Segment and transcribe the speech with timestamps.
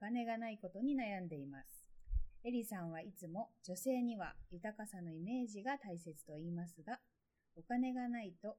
[0.00, 1.84] 金がないことに悩んでいます。
[2.44, 7.00] エリさんはいつも女性には豊かさのイメージが大切と言いますが、
[7.56, 8.56] お金がないと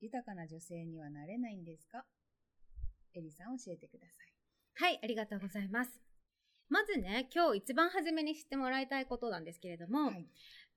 [0.00, 2.04] 豊かな女性にはなれないんですか？
[3.14, 4.32] エリさん教えてください。
[4.76, 6.00] はい、ありがとうございます。
[6.68, 10.26] まずね、今日一番初めに知ってもらいたいことなんですけれども、はい。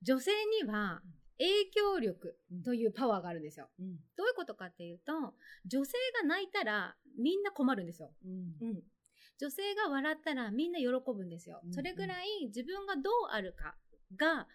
[0.02, 0.30] 女性
[0.62, 1.02] には
[1.38, 3.68] 影響力というパワーがあるんですよ。
[3.80, 3.96] うん。
[4.16, 5.12] どういうことかっていうと、
[5.66, 5.92] 女性
[6.22, 8.10] が泣いたらみんな困るんですよ。
[8.24, 8.68] うん。
[8.68, 8.82] うん。
[9.38, 11.60] 女性が笑ったらみんな喜ぶんですよ。
[11.64, 13.76] うんそれぐらい自分がどうあるか
[14.16, 14.46] が、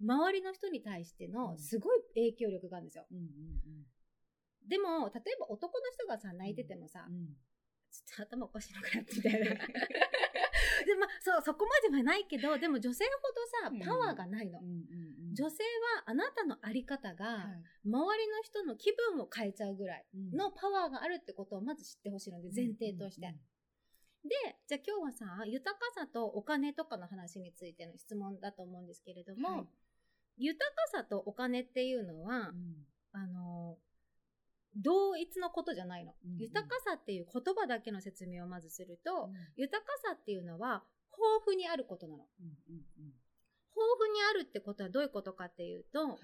[0.00, 3.06] 周りの人に対してのすごい影響力があるんですよ。
[3.10, 3.18] うん。
[3.18, 3.28] うん。
[4.68, 7.36] でも、例えば男の人がさ、泣いててもさ、うん。
[7.92, 9.38] ちょっと頭おかしいのかなみたいな。
[10.86, 14.60] でまあ、そう、そこまではないけど、でも女性ほどさ、パワーがないの。
[14.60, 14.66] うん。
[14.66, 14.70] う
[15.30, 15.34] ん。
[15.34, 15.62] 女性
[15.96, 23.34] はあなたのあり方が、はい周りの人の気分を変えちゃうぐらいうんのパワーがあるってことをまず知ってほしいので、前提として。
[24.24, 29.66] で、じゃあ今日はさ、豊かさとお金とかの話についての質問だと思うんですけれども、はい
[30.38, 32.86] 豊かさとお金っていうのは、うん。
[33.12, 33.76] あの、
[34.74, 36.14] 同一のことじゃないの。
[36.24, 40.82] うんうん豊かさっていう言葉だけの説明をまずすると、うん豊かさっていうのは
[41.12, 42.24] 豊富にあることなの。
[42.40, 42.46] うん。
[42.46, 43.12] うん。
[43.76, 46.18] 豊富にあるってことはどういうことかっていうと、はい。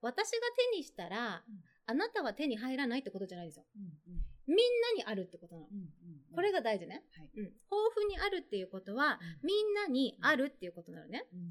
[0.00, 0.38] 私が
[0.72, 1.60] 手にしたら、うん
[1.90, 3.64] あなたは手に入らないってことじゃないんですよ。
[3.74, 4.22] うん。
[4.48, 5.68] みんなにあるってことなの。
[5.70, 6.34] うん。
[6.34, 7.04] これが大事ね。
[7.16, 7.30] はい。
[7.36, 7.44] うん。
[7.44, 7.54] 豊
[7.94, 11.26] 富にあるっていうことは、みんなにあるっていうことなのね。
[11.32, 11.50] うん。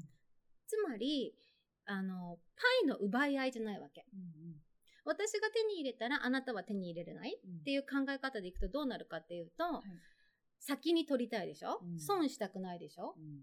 [0.66, 1.34] つまり、
[1.86, 4.04] あの、パイの奪い合いじゃないわけ。
[4.12, 4.60] うん。
[5.04, 9.82] 私が手に入れたらあなたは手に入れれないうんっていう考え方でいくとどうなるかっていうと、い
[10.60, 13.14] 先に取りたいでしょ、うん損したくないでしょ？
[13.16, 13.40] うん。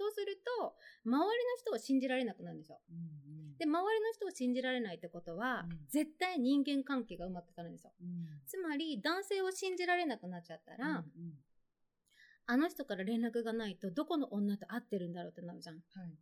[0.00, 0.74] そうすると、
[1.04, 2.80] 周りの人を信じられなくなるんですよ。
[2.88, 3.58] うん。
[3.58, 7.92] で、周りの人を信じられないってことは、うん絶対人間関係がうまくいかないんですよ。
[8.00, 8.26] うん。
[8.46, 11.34] つまり、男性を信じられなくなっちゃったら、うん。
[12.46, 15.76] あの人から連絡がないとどこの女と会ってるんだろうってなるじゃん。
[15.76, 16.16] はい。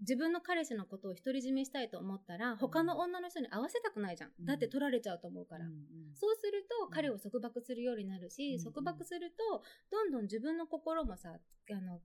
[0.00, 4.30] 自分の彼氏のことを独り占めしたいと思ったら、他の女の人に会わせたくないじゃん。
[4.38, 5.64] うんだって取られちゃうと思うから。
[6.14, 11.30] そうするとうん彼を束縛するようになるし、うん束縛するとどんどん自分の心もさ
[11.70, 12.00] あの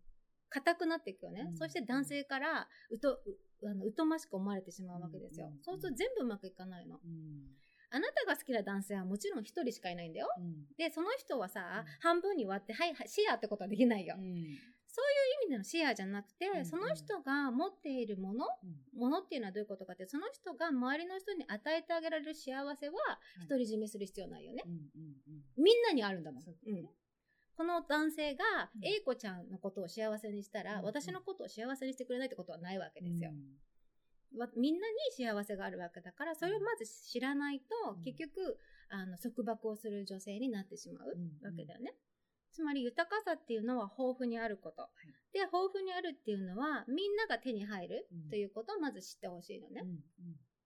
[0.49, 1.57] 硬くなっていくよね、うん。
[1.57, 3.21] そして男性からうと
[3.61, 5.63] うあの疎ましく思われてしまうわけですよ、うん。
[5.63, 6.99] そうすると全部うまくいかないの。
[7.03, 7.55] うん。
[7.91, 10.27] あなたが好きな男性はもちろん一人しかいないんだよ。
[10.38, 10.65] うん。
[10.77, 11.91] でその人はさ、うん。
[12.01, 14.25] 半分に割ってはいはいシェアってことはできないよ、うん。
[14.25, 16.65] 意味でのシェアじゃなくて、うん。
[16.65, 18.45] その人が持っているもの
[18.95, 22.95] ものっていうのはどういうことかってその人が周りの人に与えてあげられる幸せは
[23.47, 24.71] 独り占めする必要ないよね、うん。
[24.71, 25.63] うん。
[25.63, 26.41] みんなにあるんだもん。
[26.41, 26.89] そううん
[27.59, 33.31] この男性がうん A 子ちゃんのことを幸せにしたら、うん私のことを幸せにしてくれないってことはないわけですよ。
[34.55, 41.95] みんなに幸せがあるわけだから、それをまず知らないと、うん結局、あの、束縛をする女性になってしまううんわけだよね。
[42.53, 44.87] つまり豊かさっていうのは豊富にあること。
[45.33, 49.81] で、豊富にあるっていうのは、みんなが手に入るうんということをまず知ってほしいのね。
[49.81, 49.99] ん。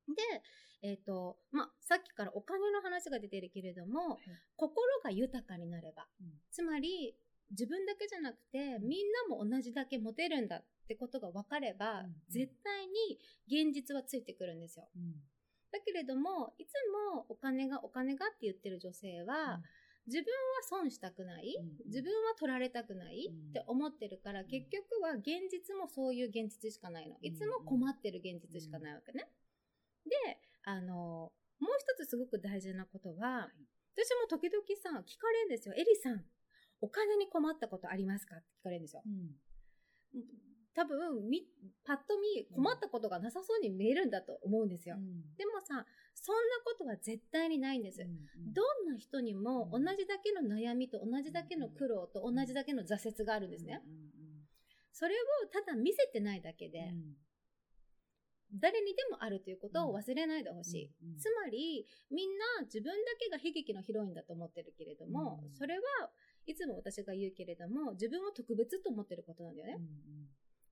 [0.08, 4.20] で、えっ、と、まあ、さっきからお金の話が出てるけれども、
[4.58, 6.28] 心が豊かになれば、うん。
[6.52, 7.16] つまり
[7.52, 12.16] 自分だけじゃなくてみんなも同じだけ持てるんだってことが分かれば、うん。
[12.30, 14.86] 絶対に現実はついてくるんですよ。
[15.72, 16.74] だけれども、いつ
[17.16, 19.62] もお金がお金がって言ってる女性は、
[20.06, 21.78] 自分は損したくない、うん。
[21.88, 23.50] 自分は取られたくない、うん。
[23.50, 27.16] って思ってるから、結局は現実もそういう現実しかないの。
[27.22, 29.30] いつも困ってる現実しかないわけね。
[30.06, 33.50] で、あの、もう一つすごく大事なことは、
[33.96, 35.76] 私も時々さ、聞かれるんですよ。
[35.76, 36.26] エリさん、
[36.82, 38.36] お金に困ったことありますか？
[38.36, 39.04] って聞かれるんですよ。
[40.76, 41.46] 多分、み、
[41.86, 44.98] パッと見困ったことがなさそうに見えるんだと思うんですよ。
[45.38, 45.86] でもさ、
[46.16, 48.00] そんなことは絶対にないんです。
[48.54, 53.84] どんな人にも同うんじだけの悩みと同じだけの苦労と同じだけの挫折があるんですね。
[54.92, 56.92] それをただ見せてないだけで、
[58.54, 60.92] 誰にでもあるということを忘れないでほしい。
[61.02, 65.84] うんうんつまり、みんな自分だけが悲劇のヒロインだと思ってるけれども、うんそれは
[66.46, 69.84] いつも私が言うけれども、自分を特別と思ってることなんだよね。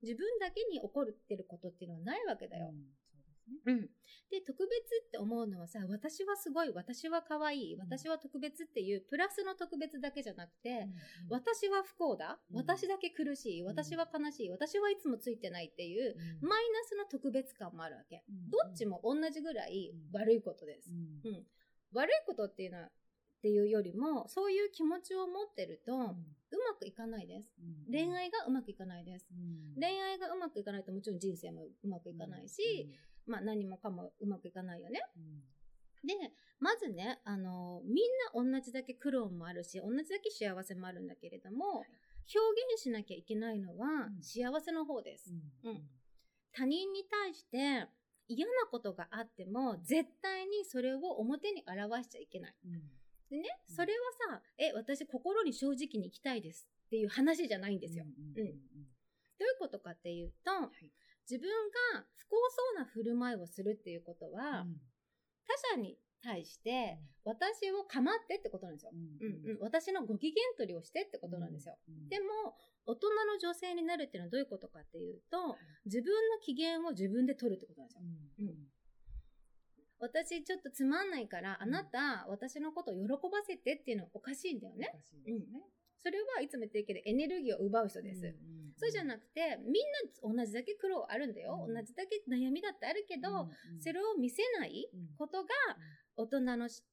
[0.01, 2.73] 自分だけに起こってることっていうのはないわけだよ。
[3.47, 3.57] ね。
[3.65, 3.89] うん。
[4.29, 10.93] で、特別って思うのはさ、私はすごい、私は可愛い、うん私は特別っていうプラスの特別だけじゃなくて、うん
[11.29, 18.23] 私は不幸だ、うん私だけ苦しい、私は悲しい、私はいつもついてないっていう、うんマイナスの特別感もあるわけ。
[18.29, 20.93] うんどっちも同じぐらいうん悪いことですう。
[20.93, 21.43] んうん。
[21.93, 22.89] 悪いことっていうのは、っ
[23.41, 26.13] ていうよりも、そういう気持ちを持ってると、うま
[26.79, 27.51] くいかないです。
[27.59, 29.27] うん恋愛がうまくいかないです。
[29.31, 32.89] うん恋愛がうまくいかないともちろん人生もうまくいかないし、
[33.25, 35.01] まあ何もかもうまくいかないよね。
[35.15, 36.07] うん。
[36.07, 36.15] で、
[36.59, 41.83] まずね、あの、みんな同じだけ苦労もあるし、同じだけ幸せもあるんだけれども、
[42.33, 42.39] 表
[42.73, 44.21] 現しなきゃいけないのはうん。
[44.21, 45.33] 幸せの方です。
[45.63, 45.71] うん。
[45.71, 45.81] うん。
[46.53, 47.87] 他人に対して
[48.27, 52.55] 嫌なことがあっても、絶対にそれを表に表しちゃいけない。
[52.65, 52.71] うん。
[53.29, 53.75] でね、うん。
[53.75, 58.05] それはさ、え、私心に正直に生きたいですっていう話じゃないんですよ。
[58.05, 58.59] うんうん
[59.41, 60.51] どういうことかっていうと、
[60.85, 60.91] い
[61.29, 61.49] 自分
[61.93, 64.65] が不幸そうな振る舞いをするっていうことは、
[65.47, 68.91] 他者に対して、私を構ってってことなんですよ。
[68.93, 69.51] うん。
[69.51, 71.75] うん、私のご機嫌取りをしてってことなんですよ。
[72.09, 78.03] でも、大人の女性になるっていうのはどういうことかっていうと、自分の機嫌を自分で取るってことなんですよ。
[78.39, 78.55] うん。
[79.99, 84.91] 私ちょっとつまんないから、あなた、私のことを喜ばせてっていうのはおかしいんだよね。
[86.03, 88.35] それはいつも言ってるけど、エネルギーを奪う人です。
[88.77, 91.65] そうじゃなくて、みんな同じだけ苦労あるんだよ。
[91.67, 91.75] うん。
[91.75, 93.49] 同じだけ悩みだってあるけど、
[93.79, 95.49] それを見せないことが
[96.17, 96.83] 大人のし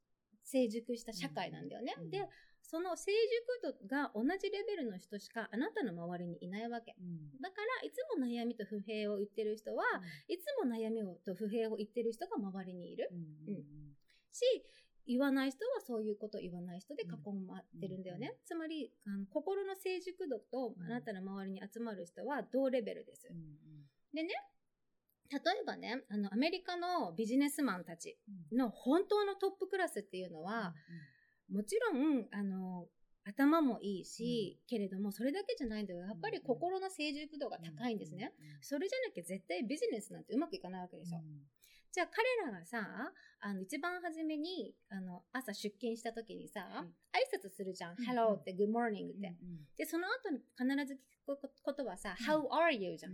[0.44, 1.94] 成熟した社会なんだよね。
[1.98, 2.10] うん。
[2.10, 2.26] で、
[2.62, 3.12] その成
[3.64, 6.94] 熟度が同じレベルの人しかあなたの周りにいないわけ。
[7.40, 9.84] だから、いつも悩みと不平を言ってる人は、
[10.28, 13.10] いつも悩みをと不平を言ってる人が周りにいる。
[14.32, 14.44] し、
[15.08, 18.34] 言わない人はそういうことを言わない人で囲まってるんだよね。
[18.44, 23.28] つまりあの、心の成熟度とあなたの周りに集まる人は同レベルです。
[25.30, 28.18] 例えばね、あの、アメリカのビジネスマンたち
[28.52, 30.74] の本当のトップクラスっていうのは、
[31.50, 32.86] もちろん、あの、
[33.24, 36.00] 頭もいいし、けれども、それだけじゃないんだよ。
[36.00, 38.32] やっぱり心の成熟度が高いんですね。
[38.62, 41.18] それじゃなきゃ絶対ビジネスなんてうまくいかないわけでしょ。
[41.92, 47.24] じゃあ彼らがさ、あの、一番初めに、あの、朝出勤した時にさ、はい。
[47.24, 47.96] 挨拶するじゃん。
[47.98, 48.04] うん。
[48.04, 49.34] Hello って、Good morning って。
[49.76, 53.12] で、その後に必ず聞くことはさ、How are you じゃん。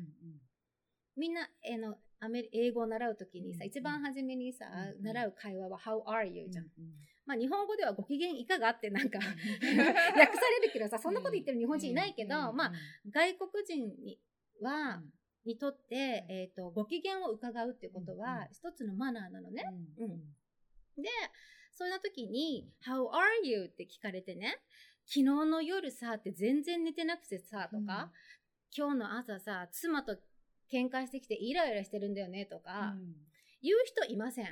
[1.17, 4.67] みんな、あの、アメリ英語を習う時にさ、うん一番初めにさ、
[4.97, 6.67] うん習う会話は How are you じゃん。
[7.27, 12.73] まあ日本語ではご機嫌いかがってなんか 訳されるけどさ、そんなこと言ってる日本人いないけど、まあ
[13.11, 14.19] 外国人に
[14.61, 15.03] は、
[15.45, 18.49] にとって、えっ、と、ご機嫌を伺うっていうことうんはうん。
[18.53, 19.65] 一つのマナーなのね。
[19.99, 20.21] うん
[20.97, 21.09] で、
[21.73, 23.65] そんな時に、How are you?
[23.65, 24.59] って聞かれてね、
[25.07, 28.13] 昨日の夜さ、って全然寝てなくてさ、とか、
[28.77, 30.17] 今日の朝さ、妻と
[30.73, 32.95] 喧嘩してきてイライラしてるんだよね、とか、
[33.61, 34.47] 言う人いません。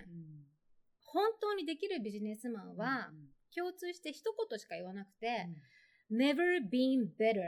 [1.05, 3.11] 本当にできるビジネスマンは、
[3.55, 5.49] 共通して一言しか言わなくて、
[6.11, 7.41] never been better。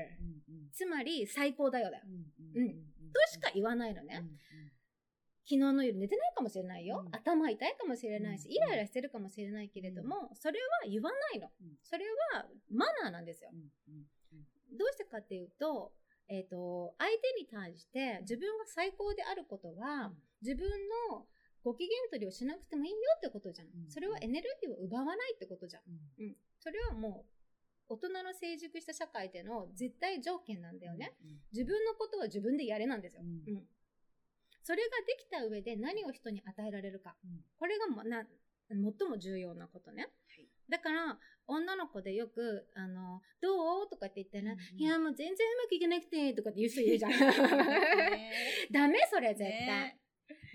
[0.72, 2.04] つまり、最高だよだよ。
[2.54, 2.93] うんと
[3.26, 4.24] しか言わないのね。
[5.44, 7.02] 昨日の夜寝てないかもしれないよ。
[7.06, 7.14] うん。
[7.14, 8.52] 頭痛いかもしれないし、うん。
[8.52, 11.48] イライラしてるかもしれないけれども、それは言わないの。
[11.60, 11.76] うん。
[11.82, 13.50] それはマナーなんですよ。
[14.72, 15.92] どうしてかっていうと、
[16.28, 20.66] えっ、と、相手に対して自分が最高であることは、自分
[21.10, 21.26] の
[21.62, 23.68] ご機嫌取りをしなくてもいいよってことじゃん。
[23.68, 23.90] うん。
[23.90, 25.82] それはエネルギーを奪わないってことじゃん。
[26.58, 27.33] それはもう、
[27.88, 31.12] 大人の成熟した社会での絶対条件なんだよね。
[31.52, 33.22] 自分のことは自分でやれなんですよ。
[33.22, 33.64] うんうん
[34.66, 37.14] それができた上で何を人に与えられるか。
[37.58, 38.24] これがもな
[38.70, 40.08] 最も重要なことね。
[40.70, 43.90] だから、女の子でよく、あの、どう？
[43.90, 47.12] とかって言ったら、うんうんいや、もう全然うまくいかなくて、とかって言う人いるじゃん。
[48.72, 49.98] ダメ、それ絶対。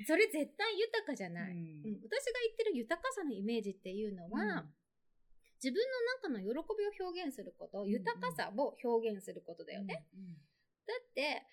[0.07, 1.51] それ絶対豊かじゃない。
[1.51, 4.67] うん私が言ってる豊かさのイメージっていうのは、
[5.61, 5.79] 自分
[6.23, 10.05] の中の喜びを表現すること、豊かさを表現することだよね。
[10.87, 11.43] だって、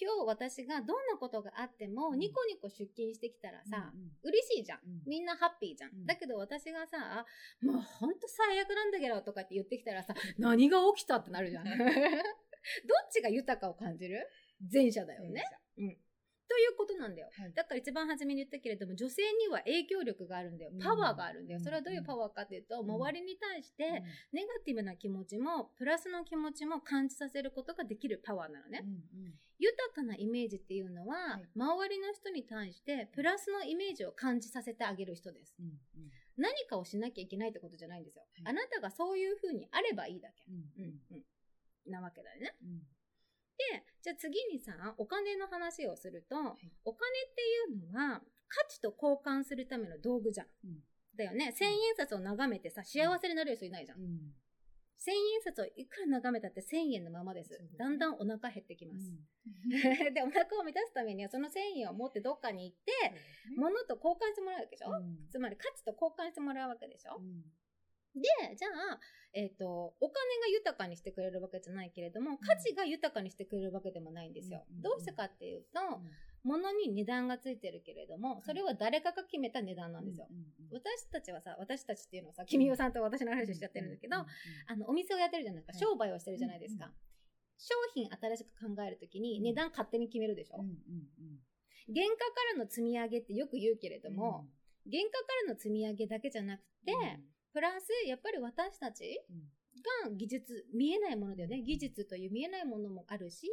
[0.00, 4.78] 今日私がどんなことがあっても、うんニコニコ出勤してきたらさ、嬉しいじゃん。
[4.78, 5.90] うんみんなハッピーじゃん。
[5.90, 7.26] うんだけど私がさ、
[7.60, 11.64] もうほんと最悪なんだけどとかって言ってきたらさ、何が起きたってなるじゃん。
[11.68, 11.76] どっ
[13.12, 14.26] ちが豊かを感じる？
[14.72, 15.44] 前者だよね。
[16.50, 17.28] ということなんだよ。
[17.32, 20.72] はいだから一番初めに言ったけれども、女性には影響力があるんだよ。
[20.82, 21.58] パワーがあるんだよ。
[21.58, 23.92] うんそれはどういうパワーかっていうと、ん周りに対して、うん
[24.32, 28.82] ネガティブな気持ちも、プラスの気持ちも感じさせることができるパワーなのね。
[28.84, 35.54] うん豊かなイメージっていうのは、はい周りの人に対して、プラスのイメージを感じさせてあげる人です。
[35.60, 38.24] うんうん何かをしなきゃいけないってことじゃないんですよ。
[38.32, 40.44] はいあなたがそういう風にあればいいだけ。
[40.48, 41.24] うんうん、うん。
[41.92, 42.56] なわけだよね。
[42.64, 42.82] うん
[43.72, 46.72] で、じゃあ次にさ、お金の話をすると、い。
[46.84, 50.46] お金っていうのは、価値と交換するための道具じゃん。
[50.64, 50.78] うん。
[51.16, 51.52] だよね。
[51.52, 54.00] 千円札を眺めてさ、幸せになれる人いないじゃん。
[54.00, 54.32] うん。
[54.96, 57.50] 千円札をいくら眺めたって千円のままです。
[57.50, 57.78] そうですね。
[57.78, 59.12] だんだんお腹減ってきます。
[59.12, 59.70] うん。
[60.12, 62.92] で、お腹を満たすためには、その千円を持ってどっかに行って、
[63.56, 65.28] 物と交換してもらうわけでしょ、うん。
[65.30, 67.44] つまり価値と交換してもらうわけでしょ、うん
[68.14, 69.00] で、じゃあ、
[69.32, 74.64] えっ、と、お金が豊かにしてくれるわけじゃないけれども、価値が豊かにしてくれるわけでもないんですよ。
[74.70, 75.80] うんどうしてかっていうと、
[76.42, 80.26] 物に値段がついてるけれども、それは誰かが決めた値段なんですよ。
[80.30, 84.26] うんうん私たちはさ、私たちっていうのはさ、君代さんと私の話しちゃってるんだけど、うん
[84.66, 85.84] あの、お店をやってるじゃないですか。
[85.84, 85.92] はい。
[85.92, 86.86] 商売をしてるじゃないですか。
[86.86, 86.92] うん
[87.60, 90.74] 商品新しく考えるときに値段勝手に決めるでしょ、うんうん
[91.92, 92.24] 原価か
[92.56, 94.46] らの積み上げってよく言うけれども、
[94.88, 96.92] 原価からの積み上げだけじゃなくて、
[97.52, 99.20] プラス、やっぱり私たち
[100.04, 101.62] が技術、見えないものだよね。
[101.62, 103.46] 技術という見えないものもあるし、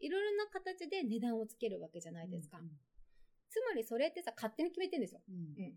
[0.00, 2.58] いろいろな形で値段をつけるわけじゃないですか。
[3.50, 5.20] つまりそれってさ、勝手に決めてんですよ。
[5.28, 5.74] うん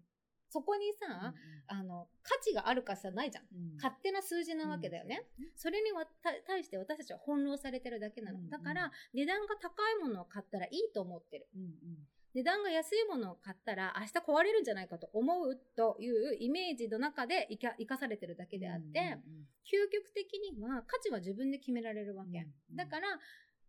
[0.53, 1.33] そこにさ、
[1.67, 3.45] あの、価値があるかさないじゃん。
[3.77, 5.25] 勝手な数字なわけだよね。
[5.55, 5.91] それに
[6.45, 8.39] 対して私たちは翻弄されてるだけなの。
[8.39, 11.47] うんうんだから、値段が高いものを買ったらいいと思ってる。
[12.33, 19.17] うんうん値段が安いものを買ったら明日壊れるんじゃないかと思うというイメージの中で生かされてるだけであって、
[19.67, 22.47] 究極的には価値は自分で決められるわけ。
[22.75, 23.19] だから、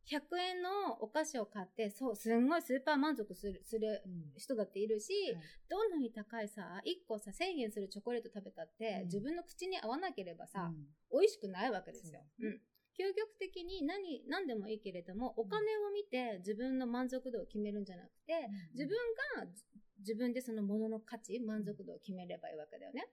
[0.04, 4.02] 100円のお菓子を買って、そう、すんごいスーパー満足するする
[4.36, 5.42] 人だっているし、はい。
[5.68, 9.04] どんなに高いさ、1個さ、1000円するチョコレート食べたって、うん。
[9.04, 11.20] 自分の口に合わなければさ、うん。
[11.20, 12.20] 美味しくないわけですよ。
[12.40, 12.60] うん。
[12.98, 18.96] 究極的に何、何でもいいけれども、お金を見て自分の満足度を決めるんじゃなくて、自分
[19.36, 19.64] がじ
[19.98, 23.06] 自分でそのものの価値、満足度を決めればいいわけだよね。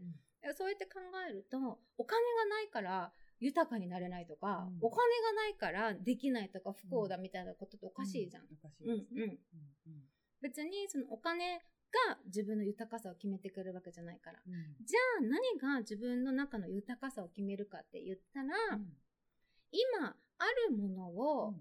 [0.44, 0.56] うん。
[0.56, 4.78] そうやって考えると、お金がないから豊かになれないとか、うん。
[4.82, 8.44] お金がないからできないとか不幸だみたいなことっておかしいじゃん。
[8.52, 9.24] おかしいですね。
[9.24, 10.04] うんうん。
[10.42, 11.60] 別にそのお金
[12.10, 14.40] が自分の豊かさを決めてくるわけじゃないから。
[14.46, 14.86] うんうん。
[14.86, 18.88] じゃあ何が自分の中の豊かさを決めるかって言ったら、うん
[19.72, 21.54] 今あるものを、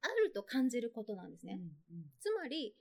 [0.00, 1.60] あると感じることなんですね。
[1.90, 2.74] うんうんつまり、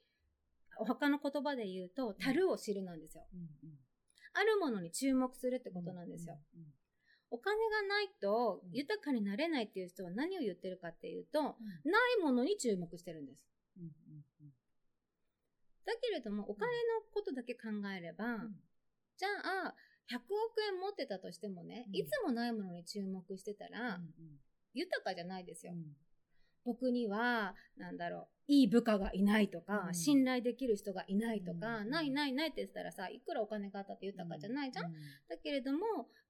[0.75, 3.25] 他の言葉で言うと、樽を知るなんですよ。
[3.33, 3.77] うんうん
[4.35, 6.39] あるものに注目するってことなんですよ。
[7.29, 13.45] お金がないとうん豊かになれないっていう人は何を言ってるかっていうと、うんないものに注目してるんです。
[13.77, 13.91] うんうん
[15.85, 18.55] だけれども、お金のことだけ考えれば、ん
[19.17, 19.75] じゃあ、
[20.11, 21.95] 100億円持ってたとしてもね、うん。
[21.95, 24.03] いつもないものに注目してたら、うん
[24.75, 25.73] 豊かじゃないですよ。
[25.73, 25.83] うん。
[26.65, 29.93] 僕には、なんだろう、いい部下がいないとか、うん。
[29.93, 31.89] 信頼できる人がいないとか、うん。
[31.89, 34.89] ないないないって言ったらさ、いくらお金があったって豊かじゃないじゃん、う
[35.29, 35.79] だけれども、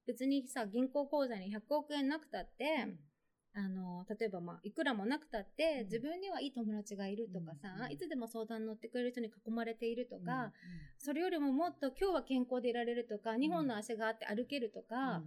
[0.05, 2.87] 別にさ、銀行口座に100億円なくたって、
[3.55, 5.85] あの、例えばまあ、いくらもなくたって、うん。
[5.85, 7.91] 自分にはいい友達がいるとかさ、うん。
[7.91, 10.51] いつでも相談に乗ってくれる人に囲まれているとんか、
[10.97, 15.21] それよりももっと今日は健康でいられるとか、2本の足があって歩けるとか、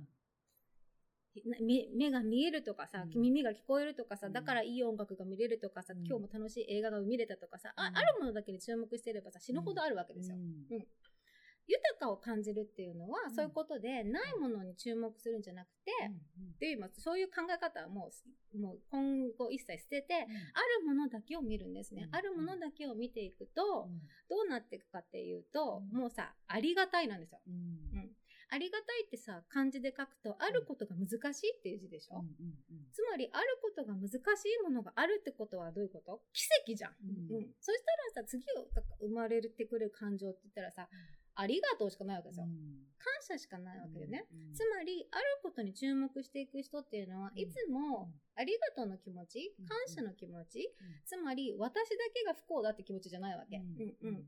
[1.45, 3.21] な目目が見えるとかさ、うん。
[3.21, 4.33] 耳が聞こえるとかさ、うん。
[4.33, 6.07] だからいい音楽が見れるとかさ、うん。
[6.07, 7.97] 今日も楽しい映画が見れたとかさ、あうん。
[7.97, 10.37] あるものだけに注目してればさ、死ぬほどあるわけですよ。
[10.37, 10.87] うん
[11.69, 13.35] 豊かを感じるっていうのは、うん。
[13.35, 15.93] そういうことで、ないものに注目するんじゃなくて、
[16.55, 18.11] っていう、まあそういう考え方はも
[18.55, 22.05] う、もう今後一切捨てて、あるものだけを見るんですね。
[22.09, 22.15] うん。
[22.15, 24.01] あるものだけを見ていくと、うん。
[24.29, 25.99] どうなっていくかっていうと、うん。
[25.99, 27.41] もうさ、ありがたいなんですよ。
[27.47, 27.55] うん。
[27.55, 27.57] う
[28.03, 28.17] ん。
[28.49, 32.55] ありがたいってさ、漢字で書くと、あることが難しいっていう字でしょ、うん
[32.93, 36.23] つまり、あることが難しいものがあるってことはどういうこと？
[36.33, 36.95] 奇跡じゃん。
[37.03, 37.37] うん。
[37.39, 37.55] うん。
[37.61, 37.79] そし
[38.15, 40.89] たらさ、次が生まれてくる感情って言ったらさ、
[41.37, 42.47] ありがとうしかないわけですよ。
[42.99, 44.27] 感謝しかないわけでね。
[44.55, 50.75] つまり、あることに注目していく人っていうのは、うんいつも、ありがとうの気持ちうん、感謝の気持ち、
[51.05, 53.59] つまり、私だけが不幸だって気持ちじゃないわけ。
[53.59, 54.25] うんうん。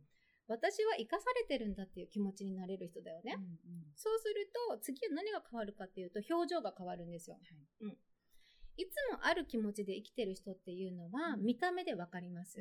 [0.48, 3.36] 私は生かされてるんだっていう気持ちになれる人だよね。
[3.96, 7.38] そうすると、次は何が変わるかっていうと、表情が変わるんですよ。
[7.80, 7.98] うん。
[8.76, 12.60] いつもある気持ちで生きてる人っていうのは、うん見た目でわかります。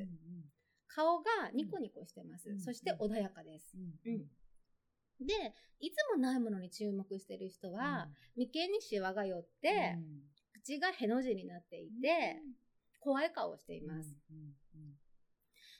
[0.87, 2.49] 顔がニコニコしてます。
[2.49, 2.59] うん。
[2.59, 3.77] そして穏やかです。
[4.05, 4.27] うん。
[5.25, 9.97] で、いつもないものに注目してる人は、眉間にシワが寄って、
[10.53, 12.41] 口がへの字になっていて、
[12.99, 14.15] 怖い顔をしています。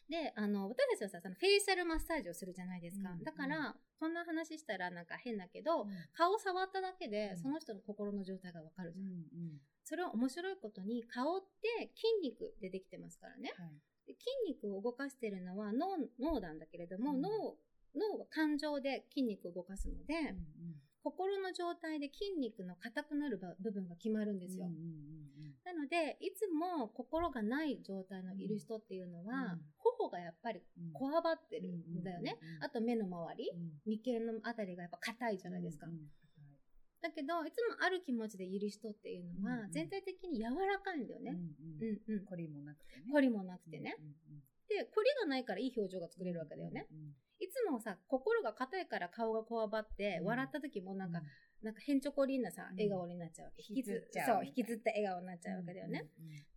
[0.10, 3.12] で、あの、私たちはさ、そのフェイシャルマッサージをするじゃないですか。
[3.12, 3.24] うん。
[3.24, 5.90] だから、こんな話したらなんか変だけど、うん。
[6.14, 7.38] 顔触っただけでう、ん。
[7.38, 9.06] その人の心の状態がわかるじゃん。
[9.06, 9.60] うん。
[9.84, 13.54] それは面白いことに、顔って筋肉でできてますからね。
[14.08, 17.22] はいで筋肉を動かしてるのは脳脳なんだけれども、うん。
[17.22, 17.30] 脳
[17.96, 20.38] 脳は感情で筋肉を動かすので、うん
[21.04, 24.66] 心の状態で筋肉の硬くなるば部分が決まるんですよ。
[24.66, 25.18] うんうんうん
[25.64, 29.62] なのでいつも心がない状態のいる人っていうのは、うん。
[29.78, 30.94] 頬がやっぱりうん。
[30.94, 32.38] こわばってるんだよね。
[32.42, 33.72] うんうんうんあと目の周り、うん。
[33.86, 35.88] 眉間のあたりがやっぱ硬いじゃないですか。
[35.88, 36.00] うんうん
[37.02, 41.32] だけどいつもある気持ちでいる人っていうのは、全体的に柔らかいんだよね。
[41.32, 42.26] うんうんうんうん。
[42.26, 43.06] 懲りもなくてね。
[43.14, 43.96] 懲りもなくてね。
[44.68, 46.88] で、懲りがないからいい表情が作れるわけだよね。。
[47.40, 51.26] いつもさ、心が硬いから顔がこわばって、うん笑った時もなんか、うん
[51.64, 53.54] なんか変チョコリンなさ、うん笑顔になっちゃう。
[53.58, 56.06] 引きずっちゃうそう、引きずった笑顔になっちゃうわけだよね。。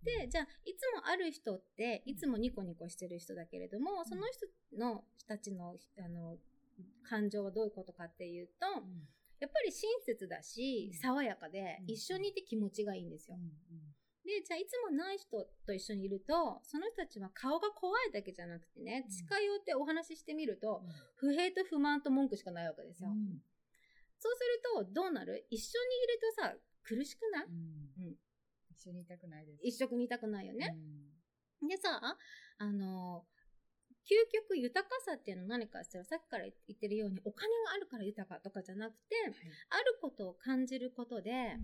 [0.02, 6.38] で、じゃあ、いつもある人って、いつもニコニコしてる人だけれども、その人の人たちの、あの、
[7.02, 9.08] 感情はどういうことかっていうと、うん
[9.40, 11.90] やっぱり親切だしうん、爽やかでう、ん。
[11.90, 13.36] 一緒にいて気持ちがいいんですよ。
[13.36, 13.50] うん。
[14.22, 19.10] で、じゃあいつもない人と一緒にいると、その人たちは顔が怖いだけじゃなくてね、うん。
[19.10, 20.92] 近寄ってお話ししてみると、うん。
[21.16, 23.08] 不平と不満と文句しかないわけですよ。
[23.10, 23.40] うん。
[24.18, 25.46] そうすると、どうなる？
[25.48, 28.04] 一緒にいるとさ、苦しくない、うん。
[28.04, 28.16] うん。
[28.70, 29.60] 一緒にいたくないです。
[29.62, 30.76] 一緒にいたくないよね。
[31.62, 31.68] うん。
[31.68, 31.98] でさ、
[32.58, 33.24] あの、
[34.06, 39.16] 究極豊かさっていうのは何かって言ったらさっきから言ってるようにお金があるから豊かとかじゃなくて、
[39.70, 41.58] あることを感じることで、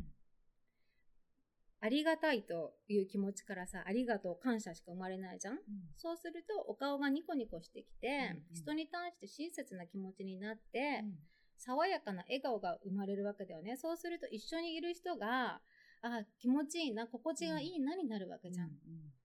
[1.81, 5.55] ありがたいという気持ちからさ、ありがとう、感謝しか生まれないじゃん。
[5.55, 5.61] うん。
[5.97, 8.55] そうするとお顔がニコニコしてきて、うんうん。
[8.55, 11.15] 人に対して親切な気持ちになって、うん。
[11.59, 13.77] 爽やかな笑顔が生まれるわけだよね。
[13.77, 15.61] そうすると一緒にいる人が、
[16.03, 18.71] あ、気持ちいいな、心地がいいなになるわけじゃん。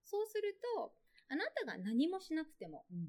[0.04, 0.94] そうすると、
[1.32, 3.08] あなたが何もしなくてもうん。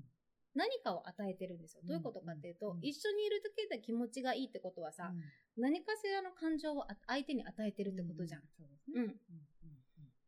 [0.56, 1.82] 何かを与えてるんですよ。
[1.84, 5.24] どういうことかっていうと、一緒にいるだけで気持ちがいいってことはさ、うん。
[5.58, 8.42] 何かしらの感情をあ相手に与えてるってことじゃん。
[8.56, 9.02] そうですね。
[9.02, 9.04] うん。
[9.04, 9.44] うん。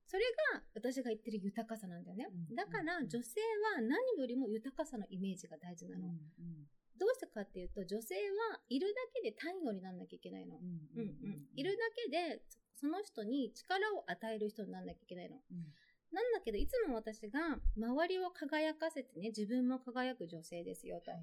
[0.08, 0.24] それ
[0.54, 2.28] が私が言ってる豊かさなんだよね。
[2.50, 2.56] うん。
[2.56, 3.40] だから女性
[3.78, 6.08] は何よりも豊かさのイメージが大事なの。
[6.08, 6.66] うん。
[6.98, 10.58] どうしてかっていうと、女性はいるだけで太陽にならなきゃいけないの。
[11.54, 12.42] いるだけで、
[12.74, 15.38] その人に力を与える人にならなきゃいけないの。
[15.52, 15.68] うん
[16.16, 21.12] なんだけど、いつも私が周りを輝かせてね、自分も輝く女性ですよと。
[21.12, 21.22] はい。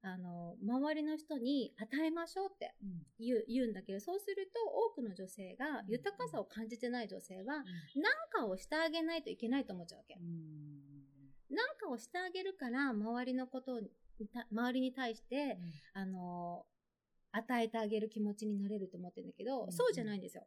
[0.00, 3.02] あの、周りの人に与えましょうってうん。
[3.18, 5.90] 言う言うんだけど、そうすると多くの女性がうん。
[5.90, 8.02] 豊かさを感じてない女性は、うん。
[8.02, 10.16] 何かをしてあげないといけないと思っちゃうわけ。
[11.50, 13.90] 何かをしてあげるから、周りのことに
[14.32, 15.58] た、周りに対して、
[15.92, 16.64] あの、
[17.32, 20.46] 与えてあげる気持ちになれると思ってるんだけど、うんそうじゃないんですよ。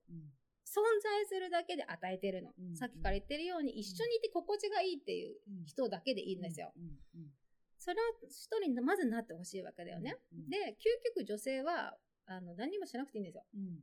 [0.68, 2.52] うん存在するだけで与えてるの。
[2.60, 6.74] うんさっきから言ってるように、一緒にいて心地がいいっていううん人だけでいいんですよ。
[6.76, 7.32] うんうん
[7.80, 10.18] それを人にまずなってほしいわけだよね。
[10.34, 13.46] うんで、究極女性は、あの、何にもしなくていいんですよ。
[13.54, 13.82] うん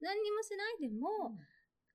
[0.00, 1.36] 何にもしないでも、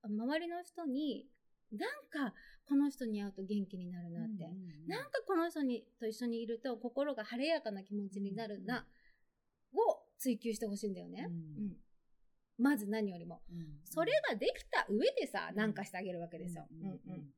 [0.03, 1.27] 周りの人に、
[1.71, 2.33] なんか、
[2.65, 4.49] この人に会うと元気になるなって。
[4.85, 8.85] なんかこの人にと一緒にいると心が晴れやかな気持ちになるな、
[9.73, 11.25] を追求してほしいんだよね。
[11.27, 11.77] うんうん
[12.57, 13.41] まず何よりも。
[13.51, 13.79] うん。
[13.83, 16.67] それができた上でさ、なんかしてあげるわけですよ。
[16.71, 17.33] うんうん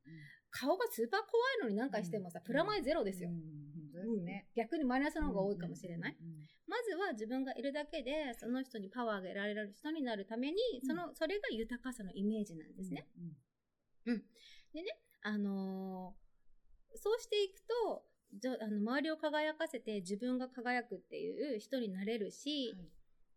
[0.52, 1.28] 顔がスーパー怖
[1.60, 2.44] いのになんかしてもさ、うん。
[2.44, 3.30] プラマイゼロですよ。
[3.30, 4.26] うん。
[4.56, 6.16] 逆にマイナスの方が多いかもしれない。
[6.20, 6.34] うんうん
[6.70, 10.56] まずは自分がいるだけで、その人にパワーが得られる人になるために、
[10.86, 13.08] その、それが豊かさのイメージなんですね。
[15.22, 16.30] あのー
[16.96, 18.04] そうしていくと、
[18.34, 22.88] じょあの周りを輝かせて自分が輝くっていう人になれるし、はい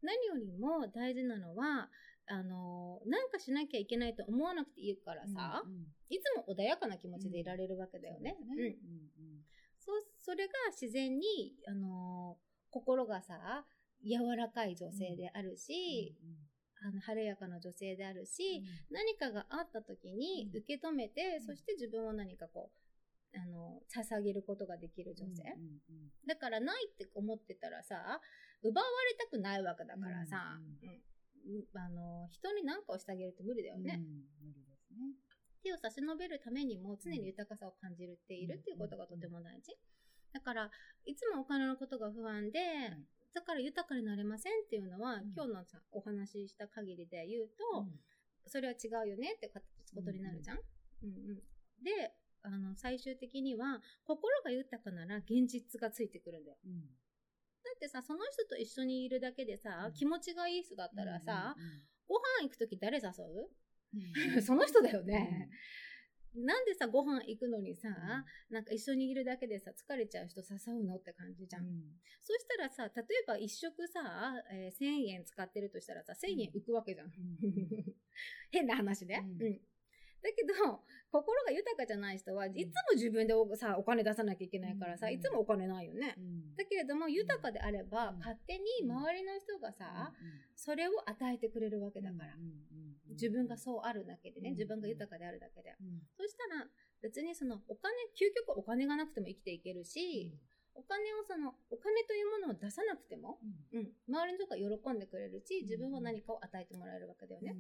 [0.03, 1.89] 何よりも大事なのは、
[2.27, 8.35] あのーなんかしなきゃいけないと思わなくていいからさ、うんうんいつも穏やかな気持ちでいられるわけだよね。
[8.37, 9.41] そうですうん。
[9.79, 13.65] そう、それが自然に、あのー心がさ、
[14.03, 16.15] 柔らかい女性であるし、
[16.81, 18.61] あの晴れやかな女性であるし、
[18.91, 20.57] 何かがあった時にうん。
[20.59, 21.45] 受け止めて、うん。
[21.45, 22.71] そして自分を何かこ
[23.33, 25.43] う、あの、捧げることができる女性。
[26.27, 28.21] だからないって思ってたらさ、
[28.63, 30.87] 奪われたくないわけだからさ、う
[31.45, 33.99] うんあの、人に何かをしてあげるって無理だよね。
[34.41, 35.11] 無理ですね。
[35.63, 39.75] 手を差し伸べるためにも常に豊かさを感じるっているっていうことがとても大事。
[40.33, 40.71] だから、
[41.05, 42.59] いつもお金のことが不安で、
[43.33, 47.87] だから豊かになれませんっていうのは、うん今日のさ、お話しした限りで言うと、
[48.47, 49.61] それは違うよねってこ
[50.01, 50.59] とになるじゃん。
[51.03, 51.43] うんうん
[51.83, 56.57] で、あの、最終的には、心が豊かなら現実がついてくるんだよ。
[56.65, 57.02] うんだ
[57.75, 63.49] ってさ、その人と一緒にいるだけでさ、うん気持ちがいい人だったらさ、うんご飯行くとき誰誘う、
[64.35, 65.49] うん その人だよね。
[66.35, 71.63] なんでさ、ご飯行くのにさ、なんか一緒にいるだけでさ、疲れちゃう人誘うのって感じじゃん。
[72.21, 77.11] そしたらさ、例えば一食さ、えー1000円使ってるとしたらさ、1000円浮くわけじゃん。
[78.51, 79.15] 変な話で。
[79.15, 79.61] うんうん。
[80.23, 80.53] だけど、
[81.11, 85.13] 心が豊かじゃない人はいつも自分でおさ、お金出さなきゃいけないからさ、うん。
[85.13, 86.15] いつもお金ないよね。
[86.57, 88.19] だけれども、豊かであれば、うん。
[88.19, 90.13] 勝手に周りの人がさ、
[90.55, 92.37] それを与えてくれるわけだから。
[93.09, 95.75] 自分がそうあるだけでね、うん自分が豊かであるだけで。
[95.79, 96.01] うん。
[96.15, 96.69] そしたら、
[97.01, 100.33] 別にその、お金、究極お金がなくても生きていけるし、
[100.75, 103.39] お金をその、お金というものを出さなくても、
[103.73, 107.55] うん、周りの人が喜んでくれるし、自分は何かを与えてもらえるわけだよね。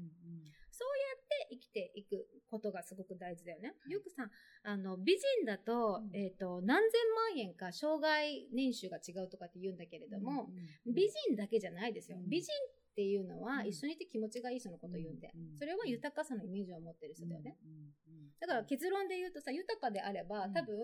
[1.33, 3.73] で生きていくことがすごく大事だよね。
[3.87, 4.29] よくさ、
[4.63, 6.15] あの、美人だと、うん。
[6.15, 10.49] えっ、と、何千万円か障害年収が違うとかって言うんだけれども、
[10.85, 12.17] 美人だけじゃないですよ。
[12.17, 12.29] うん。
[12.29, 12.53] 美人
[12.91, 13.67] っていうのは、うん。
[13.67, 17.57] 一緒にいて気持ちがいい人のことを言うんで、うんそれは豊かさのイメージを持ってる人だよね。
[17.65, 17.93] うん
[18.39, 20.53] だから結論で言うとさ、豊かであれば、うん。
[20.53, 20.75] 多分、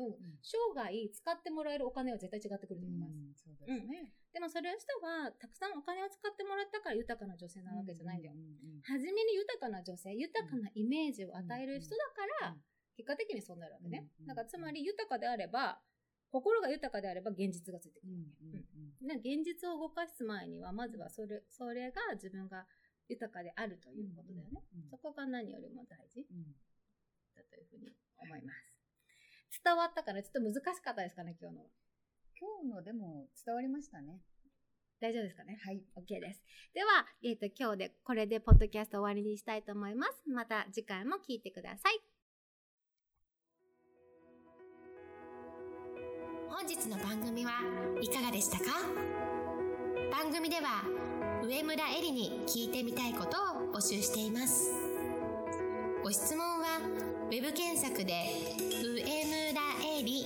[0.42, 3.44] 生涯使ってもらえるお金は絶対違ってくると思います。
[3.44, 4.14] そうですね。
[4.34, 8.36] でもそれの人は、たくさんお金を使ってもらったから豊かな女性なわけじゃないんだよ。
[8.36, 12.63] うんうん初めに豊かな女性、豊かなイメージを与える人だから、うん
[13.00, 14.08] 結果的にそうなるわけね。
[14.20, 15.80] うんだからつまり豊かであれば、
[16.32, 18.20] 心が豊かであれば現実がついてくるわ
[19.00, 19.06] け。
[19.06, 22.68] ね、現実を動かす前には、まずはそれ、それが自分が
[23.08, 24.62] 豊かであるということだよね。
[24.89, 26.28] そこが何よりも大事
[27.36, 28.76] だというふうに思います。
[29.63, 31.70] 伝わったからちょっと難しかったですかね、今日のは。
[32.39, 34.21] 今日のでも伝わりましたね。
[35.02, 35.58] 大丈夫ですかね？
[35.63, 35.82] はい。
[35.95, 36.41] OK です。
[36.73, 40.23] では、えっ、と、今日で、これでポッドキャスト終わりにしたいと思います。
[40.30, 41.99] また次回も聞いてください。
[46.49, 47.52] 本日の番組は
[48.02, 48.65] いかがでしたか？
[50.12, 50.84] 番組では
[51.43, 54.73] 上村えりに聞いてみたいことを募集しています
[56.04, 56.80] ご質問は
[57.28, 58.13] ウェブ検索で
[58.84, 59.62] 「上村
[59.99, 60.25] えり」